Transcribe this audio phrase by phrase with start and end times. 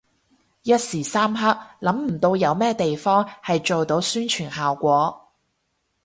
[0.63, 5.27] 一時三刻諗唔到有咩地方係做到宣傳效果